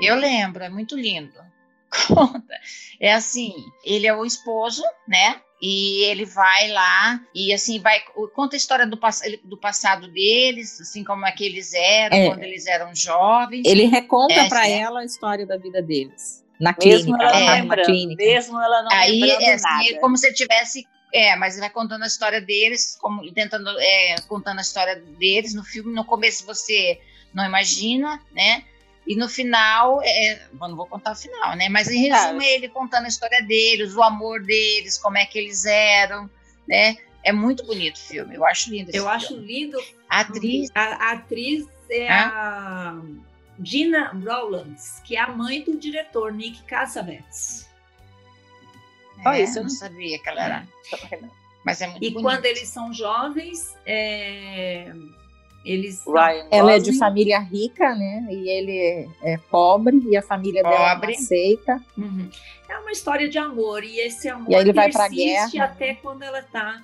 [0.00, 1.48] Eu lembro, é muito lindo
[2.06, 2.54] conta.
[3.00, 5.40] É assim, ele é o esposo, né?
[5.60, 8.00] E ele vai lá e assim vai
[8.34, 8.98] conta a história do,
[9.44, 12.28] do passado deles, assim como é que eles eram é.
[12.28, 13.66] quando eles eram jovens.
[13.66, 14.78] Ele reconta é, para é.
[14.78, 17.24] ela a história da vida deles na mesmo clínica.
[17.24, 18.24] Ela é, na clínica.
[18.24, 21.70] Mesmo ela não Aí é assim, é como se ele tivesse é, mas ele vai
[21.70, 25.92] contando a história deles, como tentando é, contando a história deles no filme.
[25.94, 27.00] No começo você
[27.32, 28.64] não imagina, né?
[29.08, 31.68] E no final, é, não vou contar o final, né?
[31.70, 35.38] Mas em resumo, é ele contando a história deles, o amor deles, como é que
[35.38, 36.28] eles eram,
[36.68, 36.94] né?
[37.24, 38.90] É muito bonito o filme, eu acho lindo.
[38.90, 39.08] eu filme.
[39.16, 39.78] acho lindo.
[40.10, 40.70] A atriz.
[40.74, 42.30] A, a atriz é Hã?
[42.34, 43.00] a
[43.62, 47.66] Gina Rowlands, que é a mãe do diretor Nick Cassavetes.
[49.26, 50.68] É, isso eu não sabia que ela era.
[51.64, 52.22] Mas é muito E bonito.
[52.22, 54.92] quando eles são jovens, é,
[55.64, 58.26] eles Ryan ela é de família rica, né?
[58.30, 60.78] E ele é pobre e a família pobre.
[60.78, 61.82] dela não aceita.
[61.96, 62.30] Uhum.
[62.68, 66.40] É uma história de amor e esse amor e ele vai guerra até quando ela
[66.40, 66.82] está,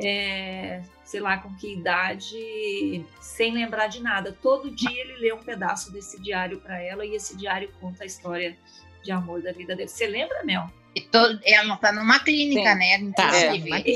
[0.00, 4.36] é, sei lá, com que idade, sem lembrar de nada.
[4.40, 8.06] Todo dia ele lê um pedaço desse diário para ela e esse diário conta a
[8.06, 8.56] história
[9.02, 9.88] de amor da vida dele.
[9.88, 10.70] Você lembra, Mel?
[11.10, 12.78] Todo, ela está numa clínica, Sim.
[12.78, 13.12] né?
[13.16, 13.30] Tá.
[13.36, 13.52] É,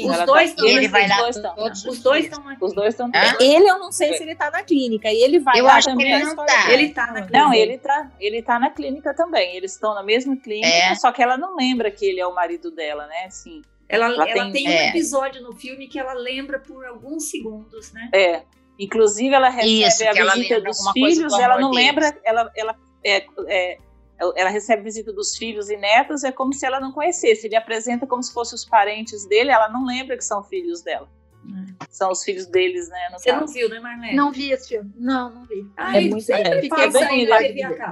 [0.06, 3.10] os tá dois estão ele vai lá dois todos, os dois estão Os dois estão
[3.40, 5.88] Ele eu não sei se ele está na clínica e ele vai eu lá acho
[5.88, 6.06] também.
[6.06, 6.72] Que ele não tá.
[6.72, 7.38] Ele tá na clínica.
[7.38, 9.56] Não, ele tá, ele tá na clínica também.
[9.56, 10.94] Eles estão na mesma clínica, é.
[10.94, 13.24] só que ela não lembra que ele é o marido dela, né?
[13.26, 13.60] Assim.
[13.88, 14.84] Ela, ela, ela tem, tem é.
[14.84, 18.08] um episódio no filme que ela lembra por alguns segundos, né?
[18.14, 18.42] É.
[18.78, 21.86] Inclusive ela recebe Isso, a visita dos filhos, ela não deles.
[21.86, 23.78] lembra, ela, ela é, é
[24.18, 27.46] ela recebe visita dos filhos e netos, é como se ela não conhecesse.
[27.46, 31.08] Ele apresenta como se fossem os parentes dele, ela não lembra que são filhos dela.
[31.46, 31.66] Hum.
[31.90, 33.08] São os filhos deles, né?
[33.12, 33.44] Você caso.
[33.44, 34.16] não viu, né, Marlene?
[34.16, 34.90] Não vi esse filme.
[34.96, 35.66] Não, não vi.
[35.76, 37.28] Ah, é muito é, fiquei bem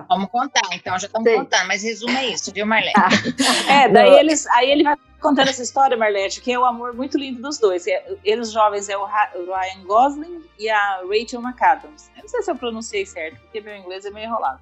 [0.09, 2.95] Vamos contar, então já estamos contando, mas resumo é isso, viu, Marlene?
[2.97, 3.83] Ah.
[3.85, 7.19] é, daí eles, aí ele vai contando essa história, Marlete, que é o amor muito
[7.19, 7.87] lindo dos dois.
[7.87, 12.11] É, eles jovens é o Ryan Gosling e a Rachel McAdams.
[12.17, 14.61] Eu não sei se eu pronunciei certo, porque meu inglês é meio enrolado.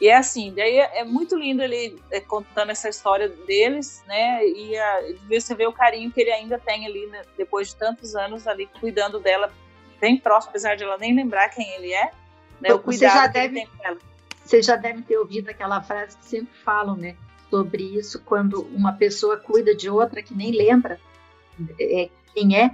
[0.00, 4.44] E é assim, daí é, é muito lindo ele é, contando essa história deles, né?
[4.46, 8.16] E a, você vê o carinho que ele ainda tem ali, né, depois de tantos
[8.16, 9.52] anos ali, cuidando dela
[10.00, 12.10] bem próximo, apesar de ela nem lembrar quem ele é.
[12.60, 13.68] Né, o você já deve,
[14.44, 17.16] Você já deve ter ouvido aquela frase que sempre falam, né?
[17.48, 20.98] Sobre isso, quando uma pessoa cuida de outra que nem lembra
[21.80, 22.70] é, quem é,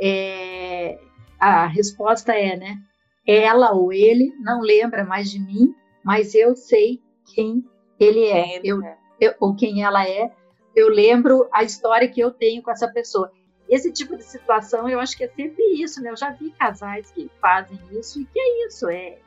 [0.00, 0.98] é,
[1.40, 2.78] a resposta é, né?
[3.26, 7.02] Ela ou ele não lembra mais de mim, mas eu sei
[7.34, 7.64] quem
[7.98, 8.96] ele é, eu, é.
[9.20, 10.32] eu, ou quem ela é.
[10.74, 13.32] Eu lembro a história que eu tenho com essa pessoa.
[13.68, 16.10] Esse tipo de situação, eu acho que é sempre isso, né?
[16.10, 19.18] Eu já vi casais que fazem isso e que é isso, é.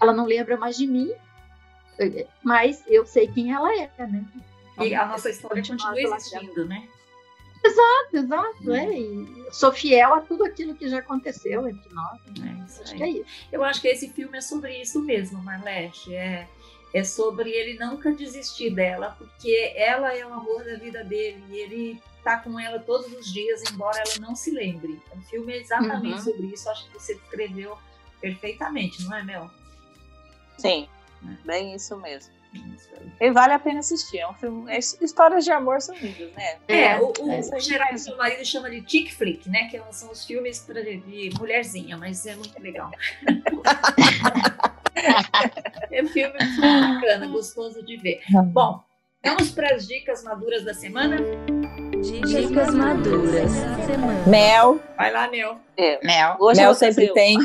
[0.00, 1.12] Ela não lembra mais de mim,
[2.42, 4.24] mas eu sei quem ela é, né?
[4.80, 6.88] E a nossa história continua existindo, né?
[7.68, 8.72] Exato, exato.
[8.72, 8.98] É.
[8.98, 12.20] E sou fiel a tudo aquilo que já aconteceu entre nós.
[12.38, 12.58] Né?
[12.60, 13.24] É isso acho que é isso.
[13.52, 16.14] Eu acho que esse filme é sobre isso mesmo, Marlete.
[16.14, 16.48] É,
[16.92, 21.58] é sobre ele nunca desistir dela, porque ela é o amor da vida dele e
[21.58, 25.00] ele tá com ela todos os dias, embora ela não se lembre.
[25.14, 26.24] O filme é exatamente uhum.
[26.24, 26.68] sobre isso.
[26.68, 27.76] Acho que você descreveu
[28.20, 29.50] perfeitamente, não é, Mel?
[30.58, 30.88] Sim,
[31.24, 31.46] é.
[31.46, 32.37] bem isso mesmo.
[33.20, 34.18] E vale a pena assistir.
[34.18, 34.70] É um filme.
[34.70, 36.56] É, histórias de amor são lindas, né?
[36.68, 39.68] É, é o, o, é o Geraldo, meu marido, chama de chick flick, né?
[39.68, 42.90] Que são os filmes pra, de mulherzinha, mas é muito legal.
[45.90, 48.22] é um filme muito bacana, gostoso de ver.
[48.52, 48.82] Bom,
[49.24, 51.16] vamos para as dicas maduras da semana.
[52.00, 54.26] Dicas maduras da semana.
[54.28, 54.80] Mel.
[54.96, 55.58] Vai lá, Mel.
[55.76, 56.06] É.
[56.06, 56.36] Mel.
[56.38, 57.36] Hoje Mel sempre tem.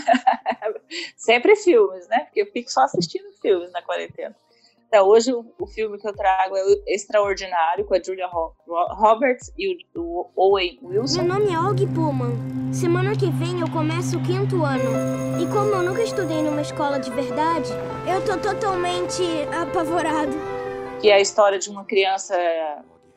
[1.18, 2.20] sempre filmes, né?
[2.26, 4.36] Porque eu fico só assistindo filmes na quarentena.
[4.94, 9.76] Então, hoje o, filme que eu trago é Extraordinário, com a Julia Ro Roberts e
[9.96, 11.24] o, o, Owen Wilson.
[11.24, 12.72] Meu nome é Og Pullman.
[12.72, 15.42] Semana que vem eu começo o quinto ano.
[15.42, 17.72] E como eu nunca estudei numa escola de verdade,
[18.08, 19.24] eu tô totalmente
[19.60, 20.38] apavorado.
[21.02, 22.38] Que é a história de uma criança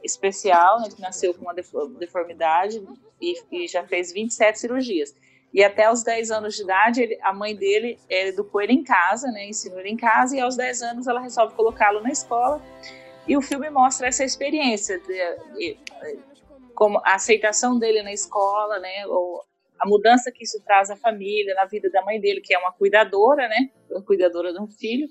[0.03, 2.83] especial, né, que nasceu com uma deformidade
[3.21, 5.15] e, e já fez 27 cirurgias.
[5.57, 9.29] E até os 10 anos de idade, ele, a mãe dele educou ele em casa,
[9.33, 12.63] né, ensinou ele em casa, e aos 10 anos ela resolve colocá-lo na escola.
[13.27, 15.15] E o filme mostra essa experiência, de,
[15.55, 15.79] de,
[16.75, 19.43] como a aceitação dele na escola, né, ou
[19.81, 22.73] a mudança que isso traz à família, na vida da mãe dele, que é uma
[22.73, 25.09] cuidadora, né, uma cuidadora de um filho.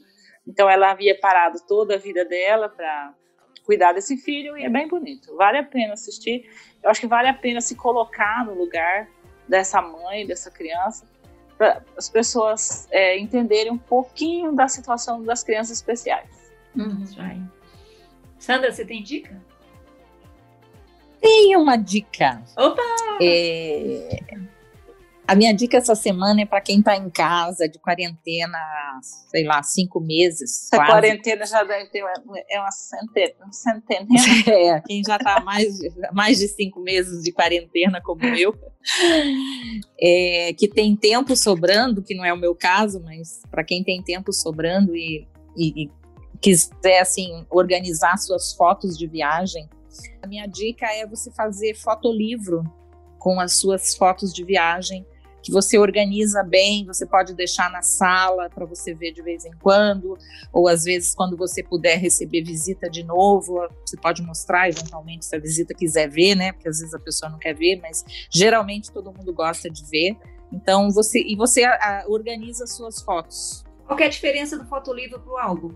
[0.47, 3.15] Então ela havia parado toda a vida dela para
[3.65, 5.35] cuidar desse filho e é bem bonito.
[5.35, 6.47] Vale a pena assistir.
[6.83, 9.09] Eu acho que vale a pena se colocar no lugar
[9.47, 11.05] dessa mãe, dessa criança,
[11.57, 16.29] para as pessoas é, entenderem um pouquinho da situação das crianças especiais.
[16.75, 17.05] Uhum.
[18.37, 19.41] Sandra, você tem dica?
[21.21, 22.43] Tem uma dica.
[22.57, 22.81] Opa!
[23.21, 24.19] É,
[25.27, 28.59] a minha dica essa semana é para quem está em casa de quarentena,
[29.29, 30.71] sei lá, cinco meses.
[30.71, 32.03] A quarentena já deve ter
[32.49, 33.51] é uma centena.
[33.51, 34.05] centena.
[34.47, 35.77] É, quem já está mais,
[36.13, 38.55] mais de cinco meses de quarentena, como eu,
[39.99, 44.01] é, que tem tempo sobrando, que não é o meu caso, mas para quem tem
[44.03, 45.91] tempo sobrando e, e, e
[46.39, 49.67] quiser assim organizar suas fotos de viagem,
[50.21, 52.63] a minha dica é você fazer fotolivro
[53.17, 55.05] com as suas fotos de viagem
[55.45, 59.51] que você organiza bem, você pode deixar na sala para você ver de vez em
[59.61, 60.17] quando,
[60.51, 65.35] ou às vezes quando você puder receber visita de novo, você pode mostrar eventualmente se
[65.35, 66.51] a visita quiser ver, né?
[66.51, 70.17] Porque às vezes a pessoa não quer ver, mas geralmente todo mundo gosta de ver.
[70.51, 73.63] Então você e você a, a, organiza suas fotos.
[73.85, 75.75] Qual é a diferença do fotolivro para o álbum?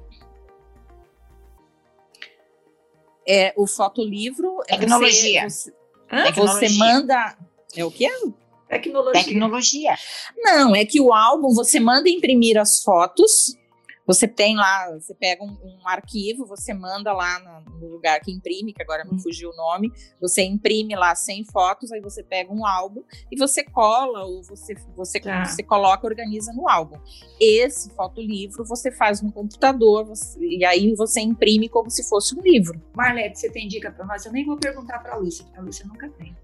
[3.27, 5.47] É, o fotolivro é tecnologia.
[5.47, 5.71] Você,
[6.09, 7.37] você, você manda
[7.75, 8.48] é o que é?
[8.69, 9.23] Tecnologia.
[9.23, 9.95] Tecnologia.
[10.37, 13.57] Não, é que o álbum você manda imprimir as fotos.
[14.05, 18.31] Você tem lá, você pega um, um arquivo, você manda lá no, no, lugar que
[18.31, 19.19] imprime, que agora me hum.
[19.19, 23.63] fugiu o nome, você imprime lá 100 fotos, aí você pega um álbum e você
[23.63, 25.45] cola ou você, você, tá.
[25.45, 26.97] você coloca organiza no álbum.
[27.39, 32.41] Esse fotolivro você faz no computador você, e aí você imprime como se fosse um
[32.41, 32.81] livro.
[32.95, 34.25] Marlete, você tem dica para nós?
[34.25, 36.35] Eu nem vou perguntar para a Lúcia, porque a Lúcia nunca tem.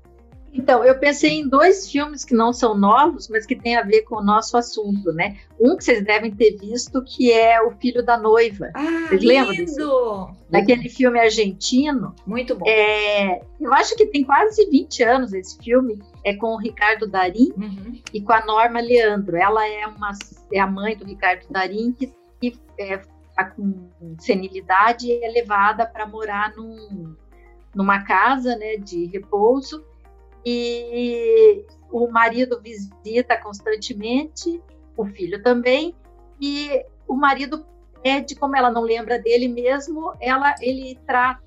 [0.58, 4.04] Então, eu pensei em dois filmes que não são novos, mas que têm a ver
[4.04, 5.38] com o nosso assunto, né?
[5.60, 8.72] Um que vocês devem ter visto, que é O Filho da Noiva.
[8.74, 9.78] Ah, Vocês lembram desse?
[9.80, 10.30] lindo!
[10.50, 12.16] Daquele filme argentino.
[12.26, 12.66] Muito bom.
[12.68, 16.02] É, eu acho que tem quase 20 anos esse filme.
[16.24, 18.00] É com o Ricardo Darim Uhum.
[18.14, 19.36] e com a Norma Leandro.
[19.36, 20.12] Ela é, uma,
[20.54, 23.02] é a mãe do Ricardo Darim, que, que é,
[23.36, 23.90] tá com
[24.20, 27.14] senilidade e é levada para morar num,
[27.76, 29.84] numa casa né, de repouso.
[30.46, 34.62] E o marido visita constantemente,
[34.96, 35.96] o filho também,
[36.40, 37.66] e o marido
[38.04, 41.42] pede, como ela não lembra dele mesmo, ela, ele trata,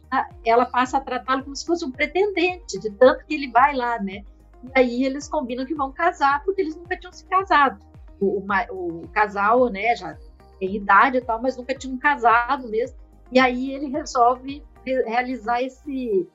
[0.45, 4.01] ela passa a tratá-lo como se fosse um pretendente, de tanto que ele vai lá,
[4.03, 4.25] né?
[4.65, 7.79] E aí eles combinam que vão casar, porque eles nunca tinham se casado.
[8.21, 10.19] O, o o casal, né, já
[10.59, 12.97] tem idade e tal, mas nunca tinham casado mesmo.
[13.31, 16.29] E aí ele resolve re- realizar esse,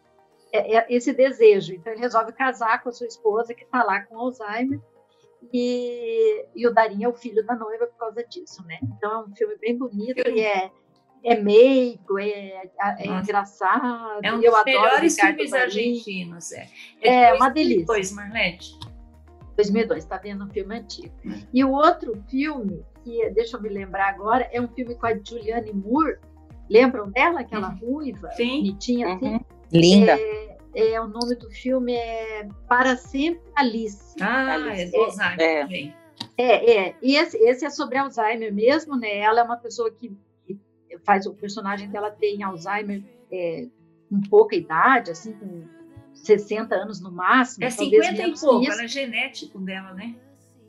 [0.90, 1.74] esse desejo.
[1.74, 4.80] Então ele resolve casar com a sua esposa, que está lá com Alzheimer.
[5.52, 8.80] E, e o Darim é o filho da noiva por causa disso, né?
[8.82, 10.72] Então é um filme bem bonito e é,
[11.24, 14.20] é meigo, é, é engraçado.
[14.24, 15.64] É um eu dos adoro melhores Ricardo filmes Darín.
[15.66, 16.52] argentinos.
[16.54, 16.68] É,
[17.02, 17.86] É, de uma delícia.
[17.86, 18.80] 2002, Marlete.
[19.58, 21.14] 2002, está vendo um filme antigo.
[21.26, 21.42] Hum.
[21.54, 25.14] E o outro filme, que deixa eu me lembrar agora, é um filme com a
[25.18, 26.18] Julianne Moore.
[26.70, 28.34] Lembram dela, aquela ruiva, Uhum.
[28.36, 28.58] Sim.
[28.60, 29.34] bonitinha assim?
[29.34, 29.40] Uhum.
[29.72, 30.14] Linda.
[30.14, 30.33] É,
[30.76, 34.16] é, o nome do filme é Para Sempre Alice.
[34.22, 34.92] Ah, é Alice.
[34.92, 35.62] do Alzheimer É.
[35.62, 35.96] também.
[36.38, 36.96] É, é.
[37.02, 39.18] E esse, esse é sobre Alzheimer mesmo, né?
[39.18, 40.16] Ela é uma pessoa que,
[41.04, 43.68] faz o personagem dela tem Alzheimer é,
[44.10, 45.64] com pouca idade, assim, com
[46.14, 47.66] 60 anos no máximo.
[47.66, 50.16] É talvez 50 e pouco, ela é genético dela, né?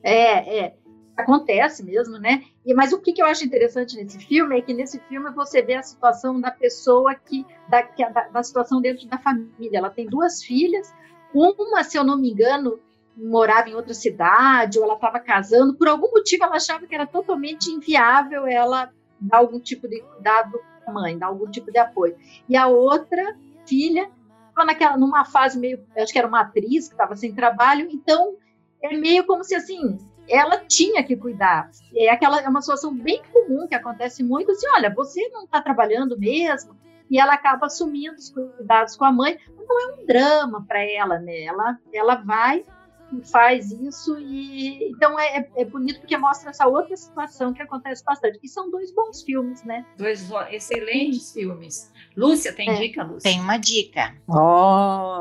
[0.02, 0.76] É, é.
[1.16, 2.42] Acontece mesmo, né?
[2.66, 5.62] E, mas o que, que eu acho interessante nesse filme é que nesse filme você
[5.62, 9.78] vê a situação da pessoa que da, que- da, da situação dentro da família.
[9.78, 10.92] Ela tem duas filhas,
[11.32, 12.80] uma, se eu não me engano,
[13.16, 15.74] morava em outra cidade, ou ela estava casando.
[15.74, 20.58] Por algum motivo ela achava que era totalmente inviável ela dar algum tipo de cuidado
[20.84, 22.16] à mãe, dar algum tipo de apoio.
[22.48, 23.36] E a outra
[23.68, 24.10] filha
[24.48, 28.36] estava naquela numa fase meio, acho que era uma atriz que estava sem trabalho, então
[28.82, 29.96] é meio como se assim
[30.28, 31.70] ela tinha que cuidar.
[31.94, 35.60] É aquela é uma situação bem comum que acontece muito assim, olha, você não está
[35.60, 36.76] trabalhando mesmo,
[37.10, 39.38] e ela acaba assumindo os cuidados com a mãe.
[39.66, 41.42] Não é um drama para ela, né?
[41.44, 42.64] Ela ela vai
[43.12, 47.62] e faz isso e então é, é- é bonito porque mostra essa outra situação que
[47.62, 48.40] acontece bastante.
[48.42, 49.84] E são dois bons filmes, né?
[49.96, 51.92] Dois ó, excelentes filmes.
[52.16, 52.74] Lúcia, tem É.
[52.74, 53.30] dica, Lúcia?
[53.30, 54.14] Tem uma dica.
[54.26, 55.20] Oh,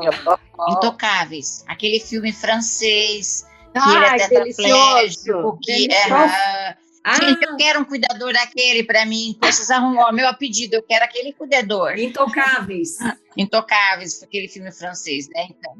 [0.70, 1.64] Intocáveis.
[1.68, 5.24] Aquele filme francês Ai, ele é delicioso!
[5.24, 9.36] tetraplégico, que é, Ah, Gente, eu quero um cuidador daquele para mim.
[9.42, 11.98] Vocês arrumou meu pedido, eu quero aquele cuidador.
[11.98, 12.96] Intocáveis.
[13.36, 15.48] Intocáveis, aquele filme francês, né?
[15.50, 15.76] Então,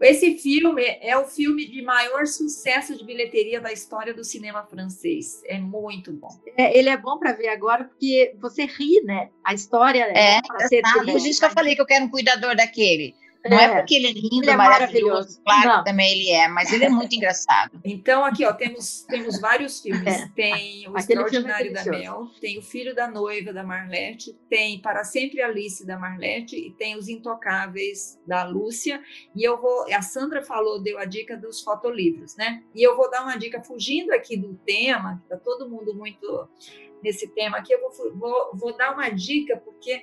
[0.00, 5.42] Esse filme é o filme de maior sucesso de bilheteria da história do cinema francês.
[5.46, 6.30] É muito bom.
[6.56, 9.28] É, ele é bom para ver agora porque você ri, né?
[9.44, 11.12] A história É, para ser sabe?
[11.12, 13.14] Por isso que eu falei que eu quero um cuidador daquele.
[13.48, 15.08] Não é, porque ele é lindo, Ele é maravilhoso.
[15.08, 15.42] maravilhoso.
[15.44, 17.80] Claro que também ele é, mas ele é muito engraçado.
[17.84, 20.06] Então, aqui, ó, temos, temos vários filmes.
[20.06, 20.28] É.
[20.34, 21.84] Tem O Aquele é Extraordinário da.
[21.84, 26.72] Mel, tem O Filho da Noiva da Marlete, tem Para Sempre Alice da Marlete e
[26.72, 29.02] tem Os Intocáveis da Lúcia.
[29.34, 32.62] E eu vou, a Sandra falou, deu a dica dos fotolivros, né?
[32.74, 36.48] E eu vou dar uma dica, fugindo aqui do tema, que tá todo mundo muito
[37.02, 40.02] nesse tema aqui, eu vou, vou, vou dar uma dica, porque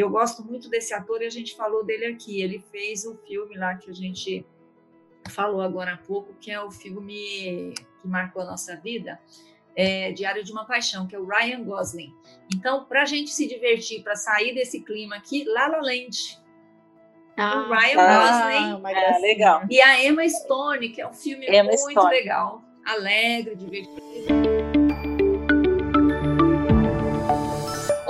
[0.00, 2.40] eu gosto muito desse ator e a gente falou dele aqui.
[2.40, 4.44] Ele fez um filme lá que a gente
[5.30, 9.18] falou agora há pouco, que é o filme que marcou a nossa vida,
[9.76, 12.12] é Diário de uma Paixão, que é o Ryan Gosling.
[12.54, 16.40] Então, para a gente se divertir, para sair desse clima aqui, La La Land.
[17.36, 19.62] o Ah, Ryan Ah, Gosling É, legal.
[19.70, 22.10] e a Emma Stone, que é um filme Emma muito Stone.
[22.10, 24.37] legal, alegre, divertido.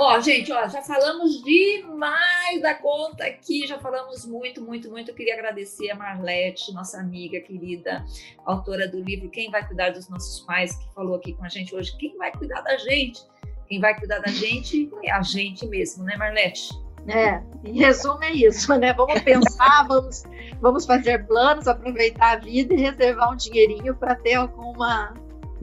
[0.09, 5.11] Ó, gente, ó, já falamos demais da conta aqui, já falamos muito, muito, muito.
[5.11, 8.03] Eu queria agradecer a Marlete, nossa amiga querida,
[8.43, 11.75] autora do livro Quem Vai Cuidar dos Nossos Pais, que falou aqui com a gente
[11.75, 11.95] hoje.
[11.95, 13.21] Quem vai cuidar da gente?
[13.67, 16.71] Quem vai cuidar da gente é a gente mesmo, né, Marlete?
[17.07, 18.91] É, em resumo é isso, né?
[18.93, 20.23] Vamos pensar, vamos,
[20.59, 25.13] vamos fazer planos, aproveitar a vida e reservar um dinheirinho para ter alguma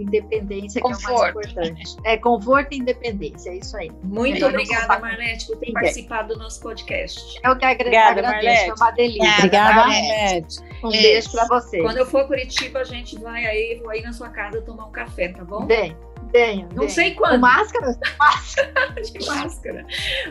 [0.03, 1.35] independência, que é o Conforto.
[1.35, 1.97] mais importante.
[2.05, 3.91] É, conforto e independência, é isso aí.
[4.03, 5.73] Muito É, obrigada, Marlete, por ter ninguém.
[5.75, 7.41] participado do nosso podcast.
[7.45, 8.71] Eu que agra- Obrigada, agradeço, Marlete.
[8.71, 9.35] é uma delícia.
[9.39, 10.09] Obrigada, Marlete.
[10.09, 10.61] Marlete.
[10.85, 11.03] Um Beijo.
[11.03, 11.83] beijo para vocês.
[11.83, 14.87] Quando eu for a Curitiba, a gente vai aí, vou aí na sua casa tomar
[14.87, 15.65] um café, tá bom?
[15.67, 15.97] Bem,
[16.33, 16.69] Tenho.
[16.75, 17.41] Não sei Com quando.
[17.41, 17.97] máscara?
[18.19, 18.73] Máscara.
[19.01, 19.87] de máscara.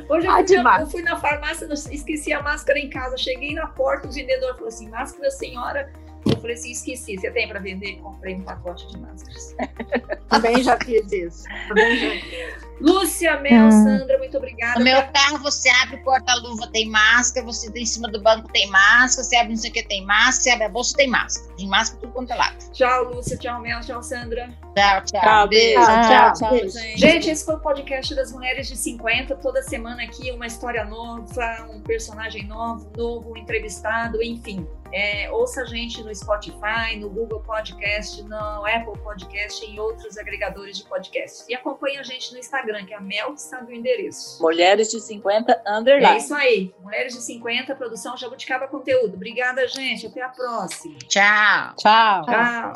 [0.10, 3.18] Hoje eu Ah, fui, eu fui na farmácia, esqueci a máscara em casa.
[3.18, 5.90] Cheguei na porta, o vendedor falou assim: máscara, senhora.
[6.46, 7.18] Falei assim: esqueci.
[7.18, 7.96] Você tem para vender?
[7.96, 9.56] Comprei um pacote de máscaras.
[10.30, 11.44] Também já fiz isso.
[11.68, 12.66] Também já fiz.
[12.80, 13.72] Lúcia, Mel, Hum.
[13.72, 14.78] Sandra, muito obrigada.
[14.80, 18.52] No meu carro, você abre o porta-luva, tem máscara, você tem em cima do banco,
[18.52, 21.08] tem máscara, você abre não sei o que, tem máscara, você abre a bolsa, tem
[21.08, 21.56] máscara.
[21.56, 22.72] Tem máscara por tudo quanto é lado.
[22.74, 23.38] Tchau, Lúcia.
[23.38, 23.80] Tchau, Mel.
[23.80, 24.50] Tchau, Sandra.
[24.76, 25.22] Tchau, tchau.
[25.22, 25.80] Tchau, Beijo.
[25.80, 26.58] Tchau, Tchau, tchau.
[26.58, 27.00] gente.
[27.00, 29.36] Gente, esse foi o podcast das Mulheres de 50.
[29.38, 34.68] Toda semana aqui uma história nova, um personagem novo, novo, um entrevistado, enfim.
[34.98, 40.18] É, ouça a gente no Spotify, no Google Podcast, no Apple Podcast e em outros
[40.18, 41.44] agregadores de podcast.
[41.50, 44.42] E acompanhe a gente no Instagram, que é a Mel que sabe o endereço.
[44.42, 46.18] Mulheres de 50 É underline.
[46.18, 46.74] isso aí.
[46.82, 49.16] Mulheres de 50, produção Jabuticaba Conteúdo.
[49.16, 50.08] Obrigada, gente.
[50.08, 50.98] Até a próxima.
[51.10, 51.74] Tchau.
[51.76, 52.26] Tchau.
[52.26, 52.74] Tchau.